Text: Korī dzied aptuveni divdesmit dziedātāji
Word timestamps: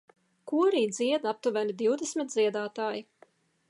Korī 0.51 0.81
dzied 0.93 1.29
aptuveni 1.33 1.79
divdesmit 1.83 2.37
dziedātāji 2.37 3.09